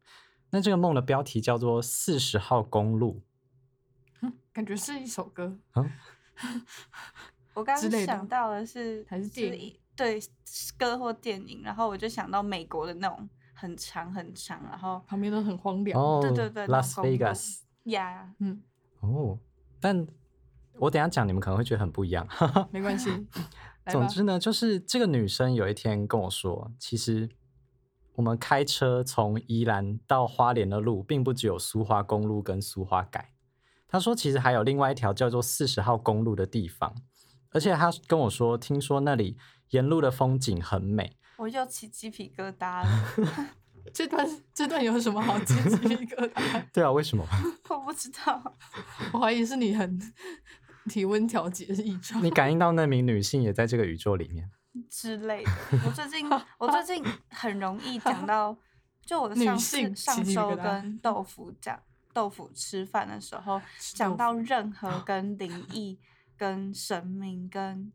[0.49, 3.21] 那这个梦的标题叫做四十号公路，
[4.53, 5.91] 感觉是一首歌，嗯，
[7.53, 10.19] 我刚刚想到的是还是是电影一对
[10.77, 15.99] 歌或电影，然后我就想到美国的那种很长很长，然后旁边都很荒凉。
[15.99, 18.61] 哦，对对对，Las Vegas，呀嗯，
[19.01, 19.37] 哦，
[19.79, 20.07] 但
[20.73, 22.27] 我等一下讲你们可能会觉得很不一样。
[22.71, 23.09] 没关系。
[23.89, 27.29] 总之呢，就是这个女生有一天跟我说，其实
[28.17, 33.31] 我们开车从宜兰到花莲的路，并不只有苏花公路跟苏花改。
[33.87, 36.95] 他说，其实还有另外一条叫做四十号公路的地方，
[37.51, 39.37] 而且他跟我说，听说那里
[39.69, 41.15] 沿路的风景很美。
[41.37, 43.49] 我又起鸡皮疙瘩了，
[43.93, 46.65] 这段这段有什么好鸡皮疙瘩？
[46.73, 47.23] 对啊，为什么？
[47.69, 48.57] 我不知道。
[49.13, 50.01] 我怀疑是你很
[50.89, 52.23] 体温调节异常。
[52.23, 54.49] 你感应到那名女性也在这个宇宙里面？
[54.89, 55.51] 之类的。
[55.85, 58.57] 我最近我最近很容易 讲到，
[59.01, 61.81] 就我的上次上周跟豆腐讲
[62.13, 63.61] 豆腐吃饭的时候，
[63.95, 65.99] 讲到任何跟灵异、
[66.35, 67.91] 跟神明、跟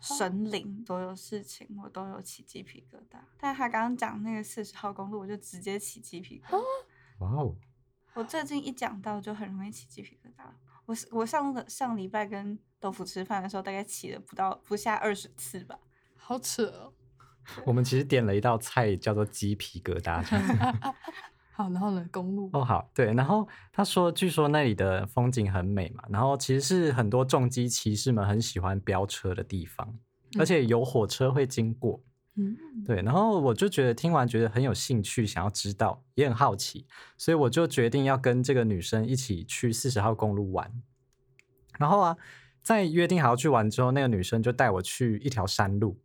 [0.00, 3.20] 神灵所有事情，我都有起鸡皮疙瘩。
[3.38, 6.60] 但他刚刚讲那个四十号公路，我就直接起鸡皮疙瘩。
[7.18, 7.56] 哇哦，
[8.14, 10.46] 我最近一讲到就很容易起鸡皮疙瘩。
[10.84, 15.78] 我我上个上礼拜跟豆腐吃饭的时候，大概起了不到不下二十次吧。
[16.22, 16.92] 好扯哦。
[17.66, 20.22] 我们其实点了一道菜叫做鸡皮疙瘩。
[21.54, 22.08] 好，然后呢？
[22.10, 22.48] 公路。
[22.54, 29.94] 哦，好，对，然后他说，据说那里的风景很美嘛，然后其实是很多重机骑士们很喜欢飙车的地方，
[30.38, 32.02] 而且有火车会经过，
[32.36, 32.56] 嗯，
[32.86, 36.86] 对，然后我就觉得听完觉得很有兴趣，想要知道，也很好奇，
[37.18, 40.72] 所以我就决定要跟这个女生一起去四十号公路玩。
[41.78, 42.16] 然后啊，
[42.62, 46.00] 在约定好要去玩之后，那个女生就带我去一条山路，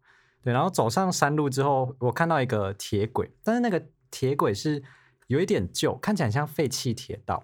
[0.48, 4.82] 对，然后走上山路之后，我看到一个铁轨，但是那个铁轨是
[5.28, 7.44] 有一点旧，看起来像废弃铁道，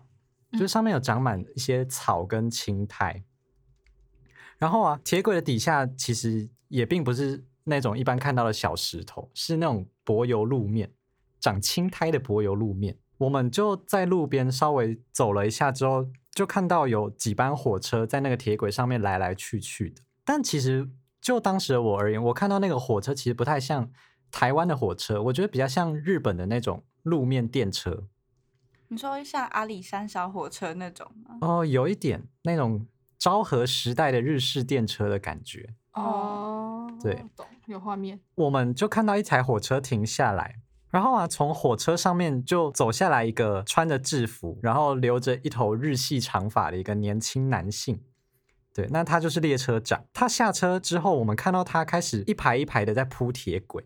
[0.53, 3.21] 就是上面有长满一些草跟青苔。
[4.57, 10.89] 然后啊，铁轨的底下其实也并不是那种一般看到的小石头，是那种柏油路面，
[11.41, 12.97] 长青苔的柏油路面。
[13.17, 20.01] 我们就在路边稍微走了一下之后，就看到有几班火车在那个铁轨上面来来去去的。
[20.23, 20.89] 但其实
[21.23, 23.89] 就当时的我而言，我看到那个火车其实不太像
[24.29, 28.03] 台湾的火车，我觉得比较像日本的那种路面电车。
[28.89, 31.37] 你说像阿里山小火车那种吗？
[31.39, 32.85] 哦，有一点那种
[33.17, 35.73] 昭和时代的日式电车的感觉。
[35.93, 38.19] 哦，对，懂，有画面。
[38.35, 40.57] 我们就看到一台火车停下来，
[40.89, 48.03] 然后啊，从火车上面就走下来一个穿着制服，然后留着一头日系长发的一个年轻男性。
[48.73, 50.03] 对，那他就是列车长。
[50.11, 53.85] 他下车之后，我们看到他开始一排一排的在铺铁轨，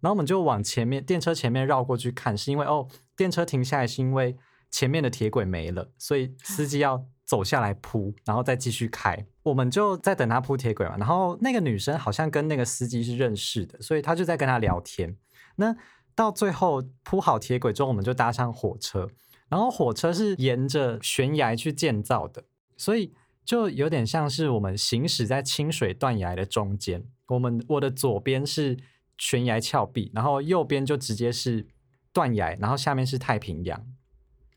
[0.00, 4.36] 然后我们就往前面电车前面绕过去看，是因为哦，电车停下来是因为
[4.70, 9.24] 前面的铁轨没了，所以司机要走下来铺，然后再继续开。
[9.44, 15.16] 我们就在等他铺铁轨嘛，然后那个女生好像跟那个司机是认识的，所以他就在跟他聊天。
[15.56, 15.76] 那
[16.16, 19.08] 到最后铺好铁轨之后，我们就搭上火车，
[19.48, 22.44] 然后火车是沿着悬崖去建造的，
[22.76, 23.14] 所以
[23.44, 27.04] 就有点像是我们行驶在清水断崖的中间。
[27.28, 28.76] 我们我的左边是
[29.18, 31.66] 悬崖峭壁，然后右边就直接是
[32.12, 33.86] 断崖，然后下面是太平洋。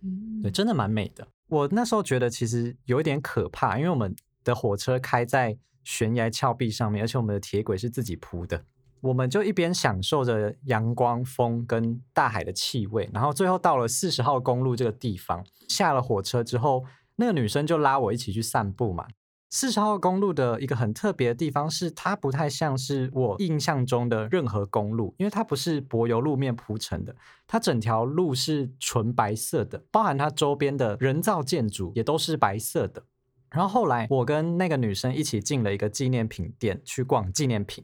[0.03, 1.27] 嗯对，真的蛮美的。
[1.47, 8.63] 我那时候觉得其实有一点可怕，因为我们的火车开在悬崖峭壁上面，而且我们的铁轨是自己铺的。
[8.99, 16.83] 我们就一边享受着阳光、风跟大海的气味，然后最后到了四十号公路这个地方，下了火车之后，
[17.17, 19.05] 那个女生就拉我一起去散步嘛。
[19.49, 27.15] 四十号公路的一个很特别的地方是，它不太像是我印象中的任何公路，因为它不是柏油路面铺成的，
[27.47, 33.03] 它整条路是纯白色的，包含它周边的人造建筑也都是白色的。
[33.49, 37.81] 然后后来我跟那个女生一起进了一个纪念品店去逛纪念品，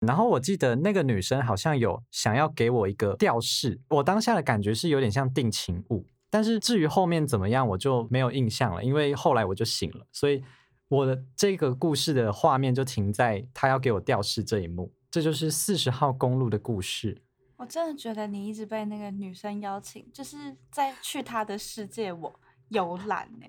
[0.00, 10.42] 然后我记得那个女生好像有想要给我一个吊饰，我当下的感觉是有点像定情物，但是至于后面怎么样我就没有印象了，因为后来我就醒了，所以
[10.88, 17.20] 我的这个故事的画面就停在他要给我吊饰这一幕，这就是四十号公路的故事。
[17.58, 22.40] 我真的觉得你一直被那个女生邀请，就是在去她的世界我
[22.70, 23.46] 游览呢、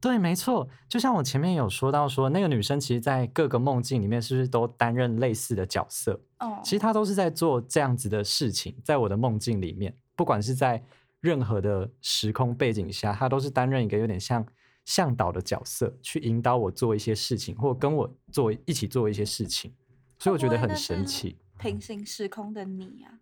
[0.00, 6.20] 对，没错，就像我前面有说到说，那个女生其实，在各个梦境里面，是不是都担任类似的角色？
[6.40, 10.82] 哦，其实她都是在做这样子的事情，在我的梦境里面，不管是在
[11.24, 14.46] 任何的时空背景下，他都是担任一个有点像
[14.84, 19.74] 向导的角色，去引导我做一些事情，或跟我做一起做一些事情，
[20.18, 21.38] 所以我觉得很神奇。
[21.58, 23.20] 平行时空的你啊，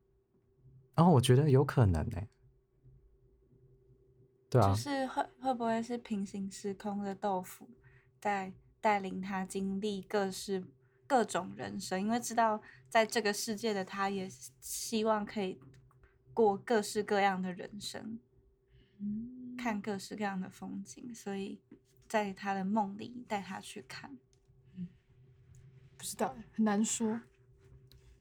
[0.96, 2.20] 然后我觉得有可能呢、
[4.50, 7.68] 对啊，就是会会不会是平行时空的豆腐
[8.18, 10.64] 在带领他经历各式
[11.06, 12.02] 各种人生？
[12.02, 14.28] 因为知道在这个世界的他也
[14.60, 15.56] 希望可以
[16.32, 18.18] 过各式各样的人生，
[18.98, 21.60] 嗯看各式各样的风景，所以
[22.08, 24.18] 在他的梦里带他去看。
[25.96, 27.20] 不知道，很难说。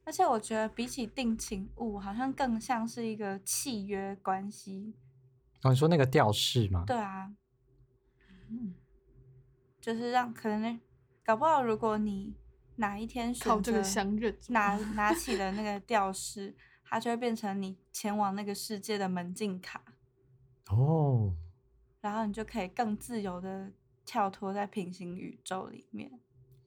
[0.04, 4.94] 而且我觉得比起定情物，好像更像是一个契约关系。
[5.64, 6.84] 哦，你说那个吊饰吗？
[6.86, 7.34] 对啊，
[8.50, 8.76] 嗯
[9.80, 10.80] 就是让可能
[11.24, 12.36] 搞不好，如果你
[12.76, 16.56] 哪一天选靠这个择相认，拿拿起了那个吊饰，
[16.92, 19.82] 它就会变成你前往那个世界的门禁卡，
[20.70, 21.34] 哦，
[22.02, 23.72] 然后你就可以更自由的
[24.06, 26.12] 跳脱在平行宇宙里面。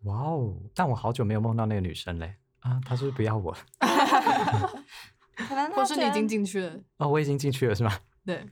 [0.05, 0.57] 哇哦！
[0.75, 3.59] 但我好久没有梦到那个女生嘞啊，她是不是不要我了？
[5.37, 7.93] 可能或是你已经进去了，哦，我已经进去了是吗？
[8.25, 8.47] 对，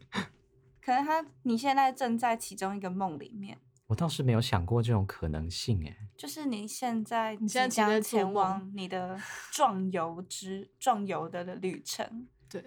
[0.84, 3.58] 可能他你现在正在其中一个梦里面，
[3.92, 5.94] 我倒是没有想过这种可能性哎。
[6.16, 12.26] 就是你现在你现在将前往你的壮游之壮游的旅程。
[12.48, 12.64] 对，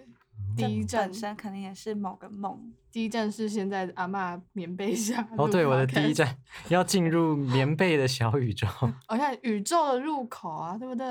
[0.56, 2.72] 第一站本身可能也是某个梦。
[2.92, 5.20] 第一站是现在阿嬷棉被下。
[5.36, 8.68] 哦，录对，我的第一站要进入棉被的小宇宙，
[9.08, 11.06] 我看宇宙的入口啊，对不对？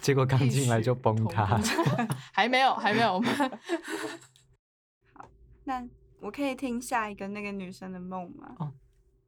[0.00, 1.46] 结果刚异进来就崩塌。
[1.46, 3.50] 工 还没有，还没有，我们
[5.62, 5.80] 那
[6.20, 8.54] 我可以听下一个那个女生的梦吗？
[8.58, 8.72] 哦，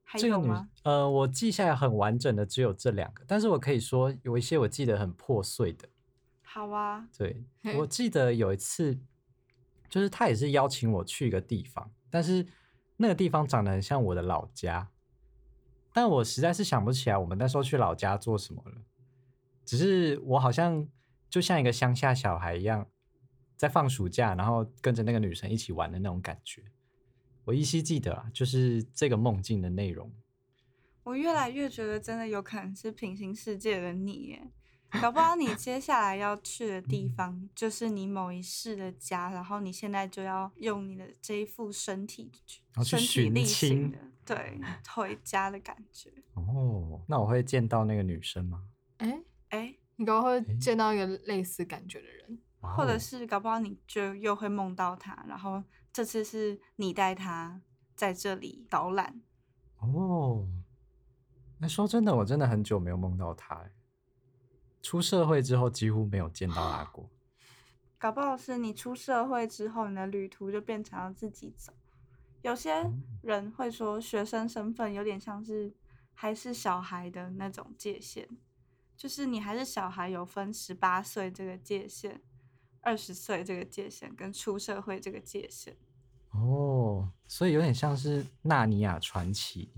[0.05, 0.69] 还这个女有吗？
[0.85, 5.89] 呃，我记下来很完整的只有这两个，但是我可以说有一些我记得很破碎的。
[6.43, 8.99] 好啊，对，嘿我记得有一次，
[9.89, 12.47] 就是他也是邀请我去一个地方，但是
[12.99, 14.91] 那个地方长得很像我的老家，
[15.95, 18.83] 但我实在是想不起来我们那时候去老家做什么了。
[19.65, 20.87] 只是我好像
[21.31, 22.87] 就像一个乡下小孩一样，
[23.57, 26.63] 在放暑假，然后跟着那个女生一起玩的那种感觉。
[27.45, 30.13] 我依稀记得啊，就是这个梦境的内容。
[31.03, 34.51] 我越来越觉得真的有可能是平行世界的你耶。
[35.01, 44.61] 搞不好你接下来要去的地方就是你某一世的家，然后你现在就要用你的这一副身体去去身体力行的，对，
[44.95, 46.13] 回家的感觉。
[46.35, 48.63] 哦，那我会见到那个女生吗？
[48.99, 52.39] 哎、哎，你搞不好会见到一个类似感觉的人。
[52.65, 55.61] 或者是搞不好你就又会梦到他，然后
[55.93, 57.61] 这次是你带他
[57.95, 59.21] 在这里导览。
[59.79, 60.49] 哦，
[61.59, 63.73] 那说真的，我真的很久没有梦到他欸。
[64.81, 67.09] 出社会之后几乎没有见到他过。
[67.99, 71.73] 搞不好是你出社会之后，你的旅途就变成了自己走。
[72.43, 75.73] 有些哦人会说，学生身份有点像是
[76.13, 78.29] 还是小孩的那种界限，
[78.97, 82.21] 就是你还是小孩，有分十八岁这个界限、
[82.83, 85.75] 二十岁这个界限跟出社会这个界限。
[86.33, 89.71] 哦，所以有点像是《纳尼亚传奇》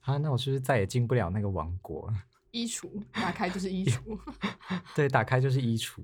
[0.00, 2.12] 啊，那我是不是再也进不了那个王国？
[2.50, 4.18] 衣橱打开就是衣橱，
[4.96, 6.02] 对，打开就是衣橱。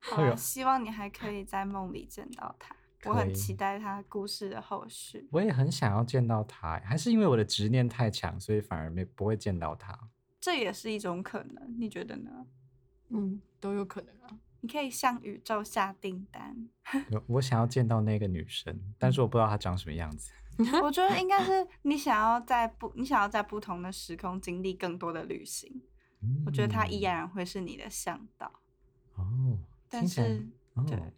[0.00, 2.76] 好啦，希望你还可以在梦里见到他。
[3.04, 5.26] 我很期待他故事的后续。
[5.30, 9.96] 我也很想要见到他欸，还是因为我的执念太强，所以反而没不会见到他。
[10.40, 12.46] 这也是一种可能，你觉得呢？
[13.10, 14.36] 嗯，都有可能啊。
[14.60, 16.68] 你可以向宇宙下订单。
[17.10, 20.32] 有我想要见到那个女生，但是我不知道她长什么样子。
[20.82, 25.82] 我觉得应该是你想要在不，你想要在不同的时空经历更多的旅行。
[26.44, 28.52] 我觉得她依嗯然会是你的向导，
[29.14, 29.56] 哦，
[29.88, 30.48] 但是
[30.86, 31.12] 对哦，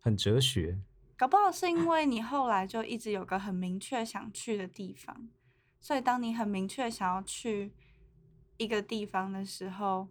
[0.00, 0.78] 很哲学。
[1.16, 5.30] 搞不好是因为你后来就一直有个很明确想去的地方，
[5.80, 7.72] 所以当你很明确想要去
[8.58, 10.08] 一个地方的时候，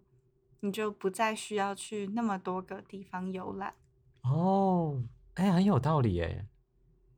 [0.60, 3.74] 你就不再需要去那么多个地方游览。
[4.22, 5.02] 哦，
[5.34, 6.46] 哎，很有道理哎。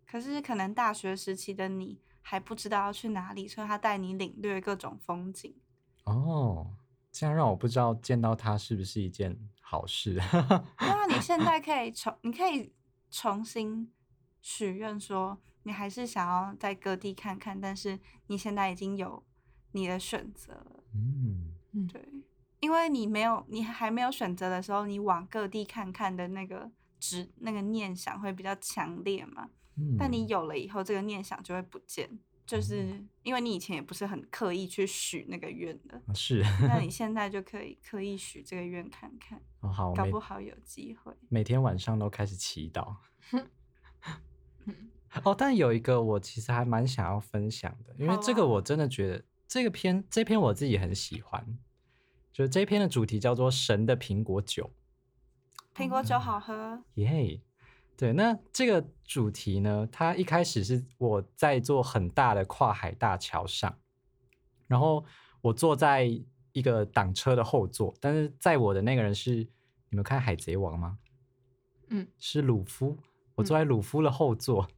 [0.07, 5.55] 可是可能大学时期的你还不知道要去哪里，所以他带你领略各种风景。
[6.05, 6.75] 哦，
[7.11, 10.15] 这样让我不知道见到他是不是一件好事。
[10.79, 12.73] 那你现在可以重，你可以
[13.11, 13.93] 重新
[14.41, 19.23] 许愿说，你还是想要在各地看看，但是你现在已经有
[19.73, 22.03] 你的选择了，嗯，对，
[22.61, 29.49] 因为你没有，你还没有选择的时候，你往各地看看的那个执那个念想会比较强烈嘛。
[29.97, 32.11] 但你嗯有了以后，这个念想就会不见，
[32.45, 41.15] 就是因为你以前也不是很刻意去许那个愿的，啊是那你现在就可以刻意许这个愿看看，哦，好，搞不好有机会。
[41.29, 42.97] 每天晚上都开始祈祷。
[45.23, 51.59] 哦，但有一个我其实还蛮想要分享的，因为这个我真的觉得这个篇这篇我自己很喜欢，
[52.39, 54.71] 就是这篇的主题叫做“神的苹果酒。
[55.75, 57.41] 苹果酒好喝，”，耶、
[57.97, 63.77] 对，那这个主题呢，它一开始是我在做很大的跨海大桥上，
[64.69, 65.05] 然后
[65.41, 66.05] 我坐在
[66.53, 69.35] 一个挡车的后座，但是在我的那个人是
[69.91, 70.97] 你们看《海贼王》吗？
[71.89, 72.97] 嗯，是鲁夫，
[73.35, 74.69] 我坐在鲁夫的后座，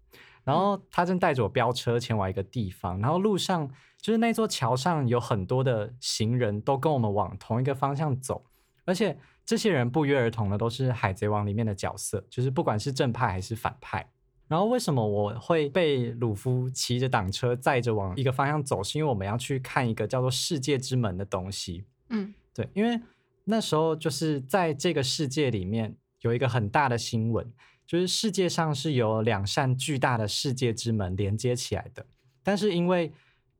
[0.50, 3.70] 然后他正带着我飙车前往一个地方，然后路上
[4.00, 8.44] 就是那座桥上有很多的行人都跟我们往同一个方向走，
[8.84, 14.10] 而且这些人不约而同的都是《海贼王》里面的角色，就是不管是正派还是反派。
[14.48, 18.82] 然后为什么我会被鲁夫骑着挡车载着往一个方向走？
[18.82, 21.84] 是因为我们要去看一个叫做世界之门的东西。
[22.08, 23.00] 嗯对，因为
[23.44, 27.48] 那时候就是在这个世界里面有一个很大的新闻，
[27.90, 32.06] 就是世界上是由两扇巨大的世界之门连接起来的，
[32.40, 33.12] 但是因为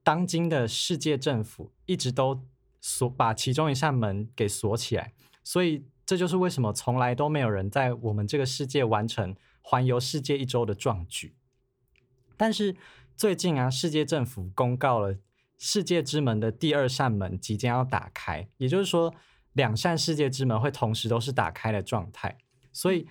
[0.04, 2.40] 当今的世界政府一直都
[2.80, 5.12] 锁把其中一扇门给锁起来，
[5.42, 11.34] 所以这就是为什么从来都没有人在我们这个世界完成环游世界一周的壮举。
[12.36, 12.76] 但是
[13.16, 15.18] 最近啊，世界政府公告了
[15.58, 19.12] 世界之门的第二扇门即将要打开，也就是说，
[19.54, 22.38] 两扇世界之门会同时都是打开的状态，
[22.72, 23.08] 所以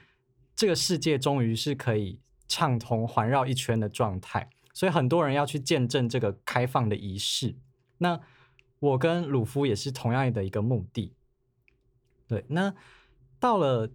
[0.60, 4.50] 这个世界终于是可以畅通环绕一圈的状态。
[4.74, 7.56] 所以很多人要去见证这个开放的仪式。
[8.00, 8.20] 那
[8.80, 11.16] 我跟鲁夫也是同样的一个目的。
[12.28, 12.76] 对，那
[13.40, 13.90] 到了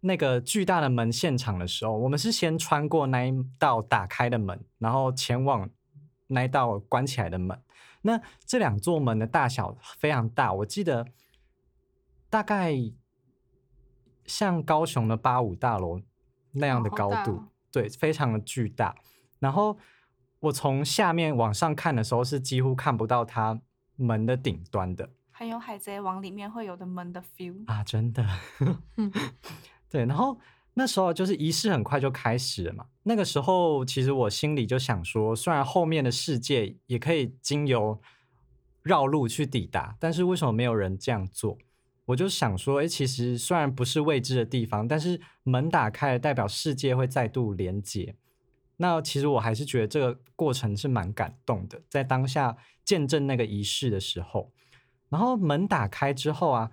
[0.00, 5.70] 那个巨大的门现场的时候，我们是先穿过那一道打开的门，然后前往
[6.26, 7.58] 那一道关起来的门。
[8.02, 11.06] 那这两座门的大小非常大，我记得
[12.28, 12.74] 大概
[14.28, 16.00] 像高雄的八五大楼
[16.52, 18.94] 那样的高度，哦对，非常的巨大。
[19.40, 19.76] 然后
[20.38, 23.60] 我从下面往上看的时候，是几乎看不到它
[23.96, 25.10] 门的顶端的。
[25.30, 27.64] 很有海贼王里面会有的门的 feel。
[27.66, 28.26] 啊，真的。
[28.96, 29.10] 嗯
[29.88, 30.38] 对，然后
[30.74, 32.86] 那时候就是仪式很快就开始了嘛。
[33.04, 38.00] 那个时候其实我心里就想说，虽然后面的世界也可以经由
[38.82, 41.56] 绕路去抵达，但是为什么没有人这样做？
[42.08, 48.16] 我就想说，诶，其实虽然不是未知的地方，但是门打开，代表世界会再度连接。
[48.78, 54.50] 那其实我还是觉得这个过程是蛮感动的，在当下见证那个仪式的时候，
[55.10, 56.70] 然后门打开之后啊，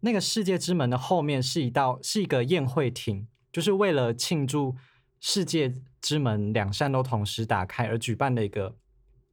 [0.00, 4.76] 那个世界之门的后面是一道是一个宴会厅，就是为了庆祝
[5.20, 5.72] 世界
[6.02, 8.76] 之门两扇都同时打开而举办的一个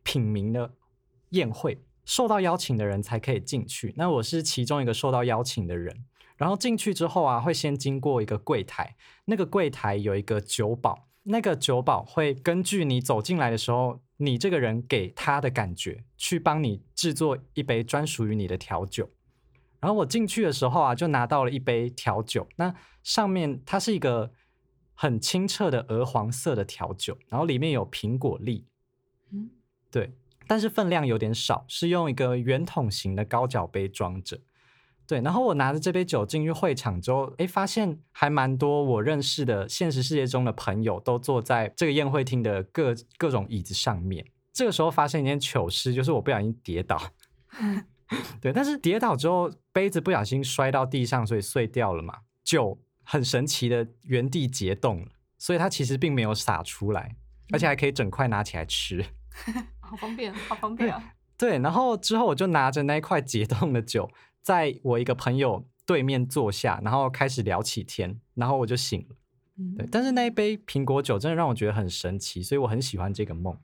[0.03, 0.74] 品茗的
[1.32, 3.93] 宴会，受到邀请的人才可以进去。
[3.95, 6.03] 那我是其中一个受到邀请的人，
[6.36, 11.07] 然后进去之后啊，会先经过一个柜台，那个柜台有一个酒保。
[11.24, 19.09] 那个酒保会根据你走进来的时候，你这个人给他的感觉，去帮你制作一杯专属于你的调酒。
[19.80, 24.34] 然后我进去的时候啊，就拿到了一杯调酒，那上面它是一个
[24.93, 28.66] 很清澈的鹅黄色的调酒，然后里面有苹果粒，
[29.32, 29.49] 嗯，
[29.89, 30.12] 对，
[30.48, 34.39] 但是分量有点少，是用一个圆筒型的高脚杯装着。
[35.08, 44.26] 对，然后我拿着这杯酒进去会场之后，哎，发现还蛮多我认识的现实世界中的朋友都坐在这个宴会厅的各各种椅子上面。
[44.54, 47.02] 这个时候发生一件糗事，就是我不小心跌倒。
[48.39, 52.20] 对，但是跌倒之后杯子不小心摔到地上，所以碎掉了嘛。
[52.44, 57.16] 酒很神奇的原地结冻了，所以它其实并没有洒出来，
[57.52, 59.06] 而且还可以整块拿起来吃，
[59.92, 60.34] 好方便。
[60.34, 61.14] 好方便啊！
[61.38, 64.10] 对，然后之后我就拿着那一块解冻的酒。
[64.42, 69.16] 在我一个朋友对面坐下，然后开始聊起天，然后我就醒了。
[69.58, 73.60] 嗯对，但是那一杯苹果酒真的让我觉得很神奇，所以我很喜欢这个梦。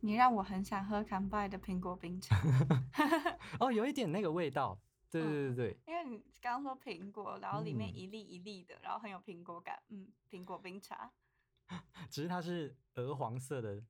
[0.00, 2.36] 你让我很想喝康拜的苹果冰茶。
[3.58, 4.78] 哦，有一点那个味道。
[5.10, 5.78] 对对对对。
[5.86, 9.80] 因为你刚刚说苹果，然后里面一粒一粒的，然后很有苹果感。
[9.88, 11.10] 嗯，苹果冰茶。
[12.10, 13.82] 只是它是鹅黄色的